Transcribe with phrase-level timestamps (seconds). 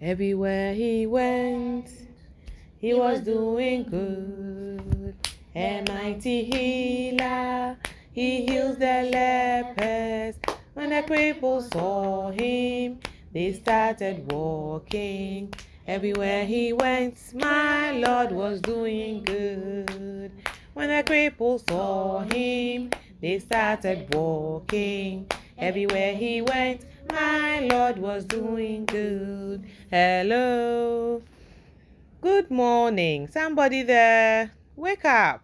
[0.00, 1.88] Everywhere he went,
[2.78, 5.14] he was doing good.
[5.54, 7.78] A mighty healer,
[8.12, 10.36] he heals the lepers.
[10.74, 13.00] When the cripples saw him,
[13.32, 15.54] they started walking.
[15.88, 20.30] Everywhere he went, my Lord was doing good.
[20.74, 22.90] When the cripples saw him,
[23.22, 25.26] they started walking.
[25.58, 29.64] Everywhere he went, my Lord was doing good.
[29.90, 31.22] Hello.
[32.20, 33.26] Good morning.
[33.28, 34.50] Somebody there.
[34.76, 35.42] Wake up.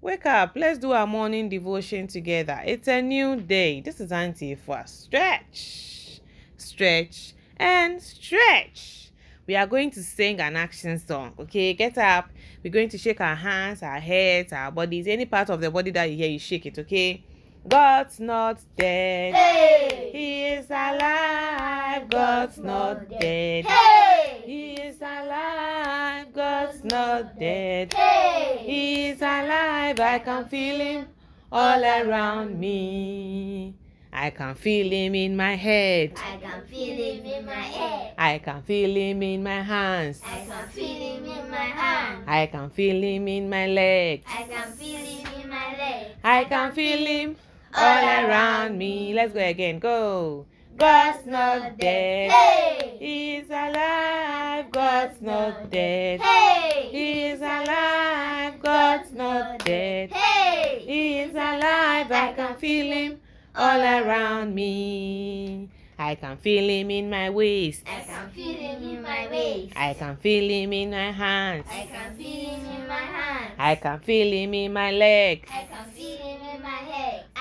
[0.00, 0.52] Wake up.
[0.54, 2.60] Let's do our morning devotion together.
[2.64, 3.80] It's a new day.
[3.80, 6.20] This is Auntie for stretch,
[6.56, 9.10] stretch, and stretch.
[9.48, 11.34] We are going to sing an action song.
[11.40, 12.30] Okay, get up.
[12.62, 15.90] We're going to shake our hands, our heads, our bodies, any part of the body
[15.90, 16.78] that you hear, you shake it.
[16.78, 17.24] Okay.
[17.68, 19.34] God's not dead.
[19.34, 20.10] Hey!
[20.12, 22.08] He is alive.
[22.08, 23.66] God's not dead.
[23.66, 24.42] Hey!
[24.46, 26.32] He is alive.
[26.34, 27.92] God's not dead.
[27.92, 28.58] Hey!
[28.64, 30.00] He is alive.
[30.00, 31.06] I can feel him
[31.52, 33.74] all around me.
[34.12, 36.14] I can feel him in my head.
[36.16, 38.14] I can feel him in my head.
[38.18, 40.20] I can feel him in my hands.
[40.24, 42.24] I can feel him in my hand.
[42.26, 44.24] I can feel him in my legs.
[44.26, 46.14] I can feel him in my legs.
[46.24, 47.36] I can feel him
[47.74, 49.14] all around me.
[49.14, 49.78] Let's go again.
[49.78, 50.46] Go.
[50.76, 52.30] God's not dead.
[52.30, 52.96] Hey!
[52.98, 54.70] He is alive.
[54.70, 56.20] God's not dead.
[56.20, 56.88] Hey!
[56.90, 58.62] He is alive.
[58.62, 60.10] God's not dead.
[60.10, 60.82] Hey!
[60.86, 62.10] He is alive.
[62.10, 63.20] I can feel him
[63.54, 65.68] all around me.
[65.98, 67.82] I can feel him in my waist.
[67.86, 69.74] I can feel him in my waist.
[69.76, 71.66] I can feel him in my hands.
[71.70, 73.52] I can feel him in my hand.
[73.58, 75.50] I can feel him in my legs.
[75.52, 76.29] I can feel him in my head.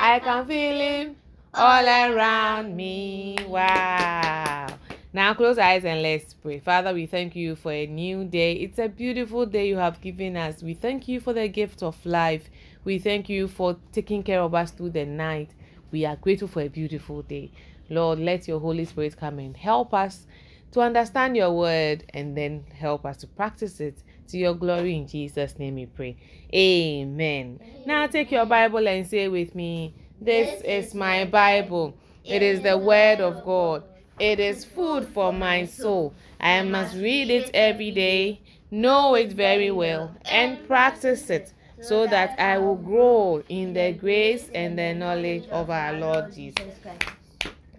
[0.01, 1.17] I can feel him
[1.53, 3.35] all around me.
[3.45, 4.67] Wow.
[5.11, 6.61] Now close eyes and let's pray.
[6.61, 8.53] Father, we thank you for a new day.
[8.53, 10.63] It's a beautiful day you have given us.
[10.63, 12.49] We thank you for the gift of life.
[12.85, 15.49] We thank you for taking care of us through the night.
[15.91, 17.51] We are grateful for a beautiful day.
[17.89, 20.27] Lord, let your Holy Spirit come and help us
[20.71, 25.07] to understand your word and then help us to practice it to your glory in
[25.07, 26.15] Jesus' name we pray.
[26.53, 27.59] Amen.
[27.85, 31.95] Now take your Bible and say with me, This is my Bible.
[32.23, 33.83] It is the word of God.
[34.19, 36.13] It is food for my soul.
[36.39, 42.37] I must read it every day, know it very well, and practice it so that
[42.39, 46.65] I will grow in the grace and the knowledge of our Lord Jesus.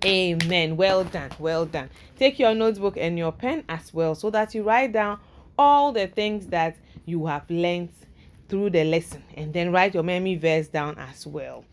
[0.04, 0.78] Amen.
[0.78, 1.30] Well done.
[1.38, 1.90] Well done.
[2.18, 5.18] Take your notebook and your pen as well so that you write down
[5.60, 7.90] all the things that you have learned
[8.48, 11.64] through the lesson and then write your memory verse down as well.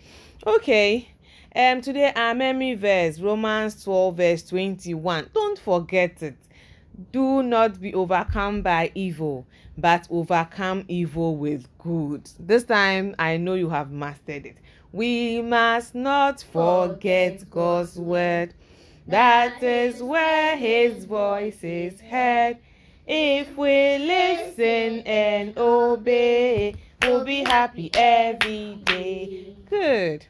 [0.46, 1.08] Okay.
[1.56, 5.30] Um today our memory verse Romans 12 verse 21.
[5.34, 6.36] Don't forget it.
[7.14, 9.48] Do not be overcome by evil,
[9.78, 12.30] but overcome evil with good.
[12.38, 14.58] This time I know you have mastered it.
[14.92, 18.54] We must not forget God's word.
[19.08, 22.58] That is where his voice is heard.
[23.10, 29.56] If we listen and obey, we'll be happy every day.
[29.70, 30.26] Good.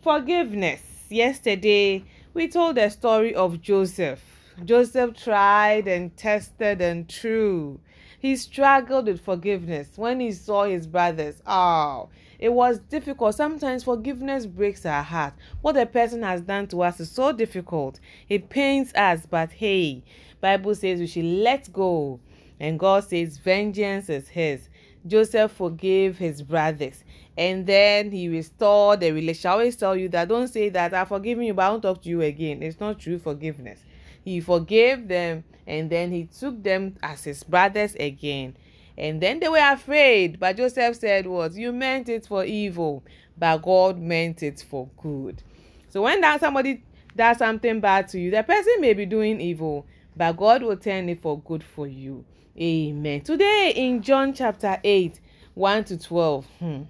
[0.00, 0.80] Forgiveness.
[1.10, 4.22] Yesterday, we told the story of Joseph.
[4.64, 7.80] Joseph tried and tested and true.
[8.18, 11.42] He struggled with forgiveness when he saw his brothers.
[11.46, 13.34] Oh, it was difficult.
[13.34, 15.34] Sometimes forgiveness breaks our heart.
[15.60, 18.00] What a person has done to us is so difficult.
[18.28, 20.04] It pains us, but hey,
[20.42, 22.20] Bible says we should let go.
[22.60, 24.68] And God says vengeance is his.
[25.06, 27.02] Joseph forgave his brothers
[27.36, 29.50] and then he restored the relationship.
[29.50, 32.02] I always tell you that don't say that I've forgiven you, but I won't talk
[32.02, 32.62] to you again.
[32.62, 33.80] It's not true forgiveness.
[34.24, 38.56] He forgave them and then he took them as his brothers again.
[38.98, 40.38] And then they were afraid.
[40.38, 41.54] But Joseph said, What?
[41.54, 43.02] You meant it for evil,
[43.38, 45.42] but God meant it for good.
[45.88, 46.84] So when that somebody
[47.16, 49.86] does something bad to you, the person may be doing evil,
[50.16, 52.24] but God will turn it for good for you.
[52.60, 53.22] Amen.
[53.22, 55.20] Today in John chapter 8,
[55.54, 56.46] 1 to 12.
[56.58, 56.82] Hmm.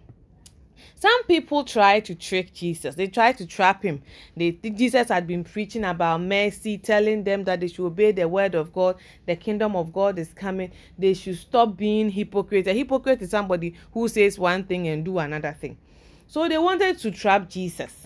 [0.97, 2.95] Some people try to trick Jesus.
[2.95, 4.03] They try to trap him.
[4.37, 8.55] They Jesus had been preaching about mercy, telling them that they should obey the word
[8.55, 8.97] of God.
[9.27, 10.71] The kingdom of God is coming.
[10.99, 12.69] They should stop being hypocrites.
[12.69, 15.77] A hypocrite is somebody who says one thing and do another thing.
[16.29, 18.02] So they wanted to trap Jesus.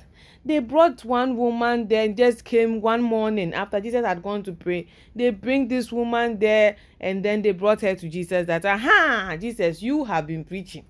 [0.47, 4.87] They brought one woman there just came one morning after Jesus had gone to pray.
[5.15, 9.83] They bring this woman there and then they brought her to Jesus that, aha, Jesus,
[9.83, 10.85] you have been preaching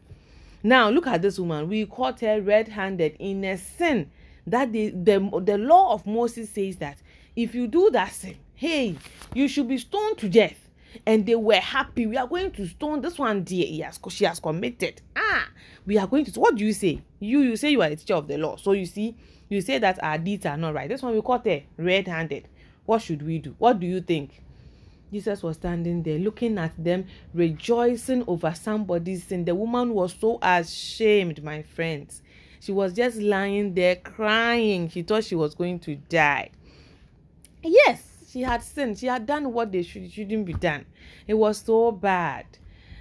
[0.67, 1.69] now look at this woman.
[1.69, 4.11] We caught her red-handed in a sin
[4.47, 6.99] that the, the, the law of Moses says that
[7.37, 8.97] if you do that sin, hey
[9.35, 10.66] you should be stoned to death
[11.05, 12.07] and they were happy.
[12.07, 13.85] We are going to stone this one dear.
[13.85, 15.03] Has she has committed.
[15.17, 15.49] Ah
[15.87, 17.01] we are going to what do you say?
[17.21, 18.57] You you say you are a teacher of the law.
[18.57, 19.17] So you see
[19.49, 20.89] you say that our deeds are not right.
[20.89, 22.49] This one we caught her red-handed.
[22.85, 23.55] What should we do?
[23.59, 24.43] What do you think?
[25.13, 29.45] Jesus was standing there looking at them rejoicing over somebody's sin.
[29.45, 32.23] The woman was so ashamed my friends.
[32.59, 34.89] She was just lying there crying.
[34.89, 36.51] She thought she was going to die.
[37.63, 38.99] Yes she had sinned.
[38.99, 40.87] She had done what they should shouldn't be done.
[41.27, 42.47] It was so bad.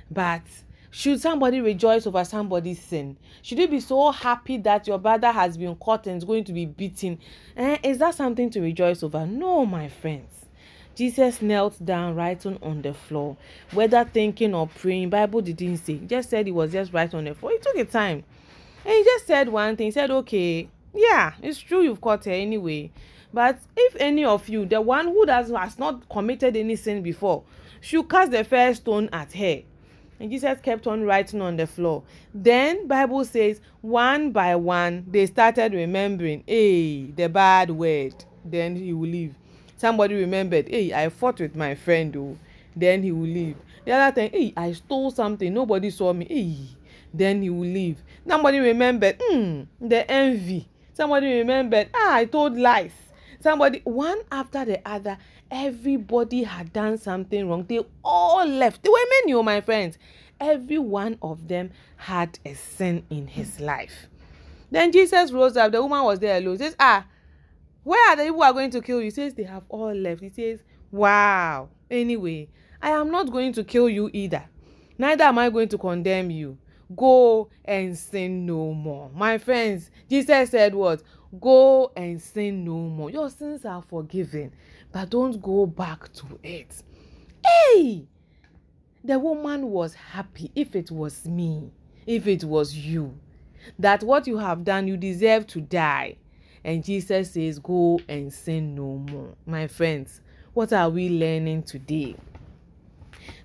[0.09, 0.43] But
[0.91, 3.17] should somebody rejoice over somebody's sin?
[3.41, 6.53] Should you be so happy that your brother has been caught and is going to
[6.53, 7.19] be beaten?
[7.57, 9.25] Eh, is that something to rejoice over?
[9.25, 10.45] No my friends.
[10.95, 13.35] Jesus knelt down writing on the floor.
[13.71, 15.97] Whether thinking or praying bible didn't say.
[15.97, 17.51] He just said he was just right on the floor.
[17.51, 18.23] He took a time.
[18.85, 19.87] And he just said one thing.
[19.87, 22.89] He said okay yeah it's true you've caught her anyway
[23.33, 27.43] But if any of you, the one who does has not committed any sin before,
[27.81, 29.61] should cast the first stone at her.
[30.19, 32.03] And Jesus kept on writing on the floor.
[32.33, 38.15] Then Bible says, one by one, they started remembering, hey, the bad word.
[38.45, 39.35] Then he will leave.
[39.75, 42.37] Somebody remembered, hey, I fought with my friend, oh.
[42.75, 43.57] Then he will leave.
[43.83, 46.57] The other thing, hey, I stole something, nobody saw me, hey.
[47.13, 48.01] Then he will leave.
[48.27, 50.67] Somebody remembered, hmm, the envy.
[50.93, 52.93] Somebody remembered, ah, I told lies
[53.45, 55.19] somebody one after the other
[55.51, 57.63] everybody had done something wrong.
[57.63, 58.81] They all left.
[58.81, 59.99] They were many oh my friends.
[60.39, 64.07] Every one of them had a sin in his life.
[64.71, 65.71] Then jesus rose up.
[65.71, 66.57] The woman was there alone.
[66.57, 67.05] Says ah
[67.83, 69.05] where are the people who are going to kill you?
[69.05, 70.21] He says they have all left.
[70.21, 70.61] He says
[70.91, 71.69] wow.
[71.91, 72.49] Anyway
[72.81, 74.43] i am not going to kill you either.
[74.97, 76.57] Neither am i going to condemn you
[76.95, 79.09] go and sin no more.
[79.13, 81.01] My friends jesus said what?
[81.39, 83.09] Go and sin no more.
[83.09, 84.51] Your sins are forgiven
[84.91, 86.83] but don't go back to it.
[87.45, 88.07] Hey!
[89.03, 91.71] The woman was happy if it was me
[92.05, 93.17] if it was you
[93.79, 96.17] that what you have done you deserve to die.
[96.63, 99.35] And jesus says go and sin no more.
[99.45, 100.21] My friends
[100.53, 102.15] what are we learning today?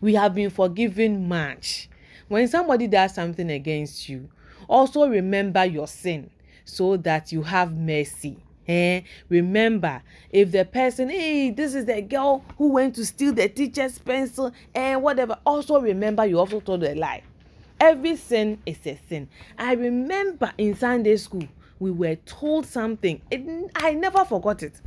[0.00, 1.88] We have been forgiven much
[2.30, 4.28] when somebody does something against you
[4.68, 6.30] also remember your sin
[6.64, 8.36] so that you have mercy.
[8.68, 9.00] Eh?
[9.28, 10.00] Remember,
[10.30, 14.52] if the person, hey, this is the girl who went to steal the teacher's pencil
[14.72, 17.24] and whatever, also remember you also told a lie.
[17.80, 19.28] Every sin is a sin.
[19.58, 21.48] I remember in Sunday school,
[21.80, 23.20] we were told something.
[23.32, 24.80] It, I never forgot it.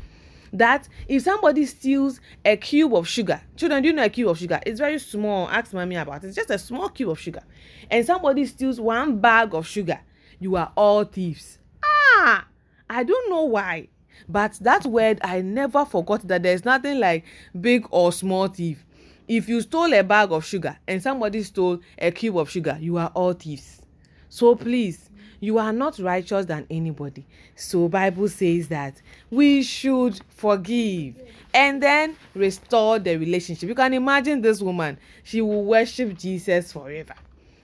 [0.53, 4.37] That if somebody steals a cube of sugar, children, do you know a cube of
[4.37, 4.59] sugar?
[4.65, 5.49] It's very small.
[5.49, 6.27] Ask mommy about it.
[6.27, 7.41] It's just a small cube of sugar.
[7.89, 9.99] And somebody steals one bag of sugar,
[10.39, 12.45] you are all thieves ah
[12.89, 13.87] i don't know why
[14.27, 17.25] but that word i never forgot that there's nothing like
[17.59, 18.85] big or small thief
[19.27, 22.97] if you stole a bag of sugar and somebody stole a cube of sugar you
[22.97, 23.81] are all thieves
[24.29, 25.09] so please
[25.43, 27.25] you are not righteous than anybody.
[27.57, 31.15] So bible says that we should forgive
[31.53, 33.67] and then restore the relationship.
[33.67, 34.97] You can imagine this woman.
[35.23, 37.15] She will worship jesus forever.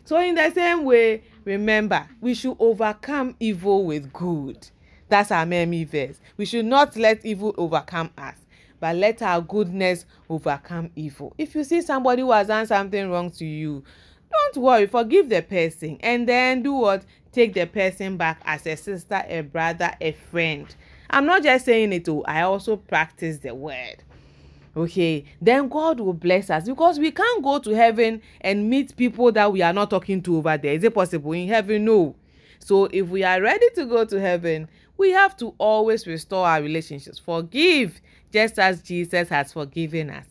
[0.03, 4.67] So in the same way remember we should overcome evil with good.
[5.07, 6.19] That's our meme verse.
[6.35, 8.35] We should not let evil overcome us
[8.81, 11.33] but let our goodness overcome evil.
[11.37, 13.83] If you see somebody who has done something wrong to you
[14.31, 17.03] don't worry forgive the person and then do what?
[17.31, 20.73] Take the person back as a sister a brother a friend.
[21.09, 24.03] I'm not just saying it oh i also practice the word.
[24.75, 29.31] Okay then god will bless us because we can't go to heaven and meet people
[29.31, 30.73] that we are not talking to over there.
[30.73, 31.31] Is it possible?
[31.33, 32.15] In heaven no.
[32.59, 34.67] So if we are ready to go to heaven
[34.97, 37.19] we have to always restore our relationships.
[37.19, 40.25] Forgive just as jesus has forgiven us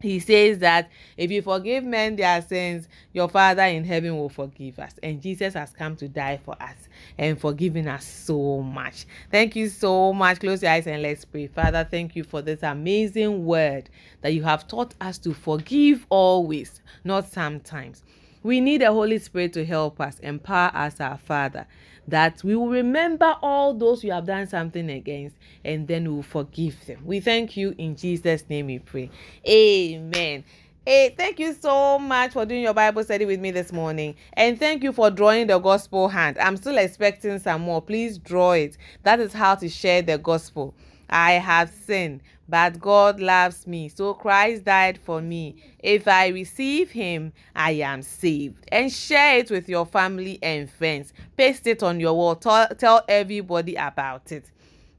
[0.00, 4.78] he says that if you forgive men their sins, your Father in heaven will forgive
[4.78, 4.94] us.
[5.02, 6.88] And Jesus has come to die for us
[7.18, 9.04] and forgiving us so much.
[9.30, 10.40] Thank you so much.
[10.40, 11.48] Close your eyes and let's pray.
[11.48, 13.90] Father, thank you for this amazing word
[14.22, 18.02] that you have taught us to forgive always, not sometimes.
[18.42, 21.66] We need the Holy Spirit to help us, empower us, our Father
[22.08, 26.22] that we will remember all those you have done something against and then we will
[26.22, 27.00] forgive them.
[27.04, 29.10] We thank you in Jesus' name we pray.
[29.48, 30.44] Amen.
[30.86, 34.16] Hey, thank you so much for doing your Bible study with me this morning.
[34.32, 36.38] And thank you for drawing the gospel hand.
[36.38, 37.82] I'm still expecting some more.
[37.82, 38.78] Please draw it.
[39.02, 40.74] That is how to share the gospel.
[41.10, 43.88] I have sinned, but God loves me.
[43.88, 45.56] So Christ died for me.
[45.80, 48.64] If I receive him, I am saved.
[48.72, 51.12] And share it with your family and friends.
[51.36, 52.36] Paste it on your wall.
[52.36, 54.50] Tell, tell everybody about it.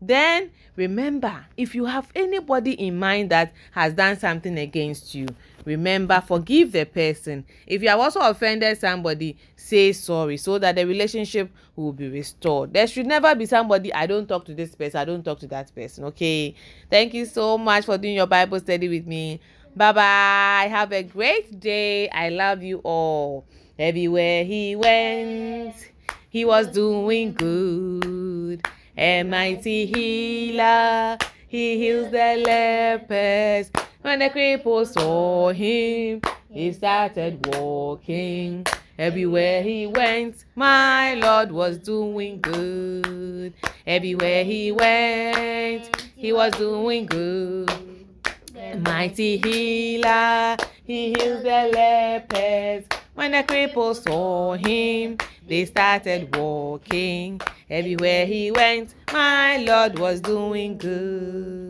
[0.02, 5.28] then remember if you have anybody in mind that has done something against you
[5.66, 7.46] remember forgive the person.
[7.68, 12.74] If you have also offended somebody say sorry so that the relationship will be restored.
[12.74, 15.48] There should never be somebody i don't talk to this person i don't talk to
[15.48, 16.56] that person okay?
[16.90, 19.40] Thank you so much for doing your bible study with me.
[19.76, 22.10] Bye bye have a great day.
[22.10, 23.46] I love you all.
[23.80, 25.76] Everywhere he went
[26.30, 28.66] he was doing good.
[28.98, 31.18] A mighty healer.
[31.48, 33.70] He heals the lepers
[34.02, 38.66] when the cripple saw him, he started walking.
[38.98, 43.54] Everywhere he went, my Lord was doing good.
[43.88, 47.72] Everywhere he went, he was doing good.
[48.80, 52.86] Mighty healer, he heals the lepers.
[53.16, 55.18] When the cripple saw him,
[55.48, 57.42] they started walking.
[57.70, 61.52] Everywhere he went, my Lord was doing good.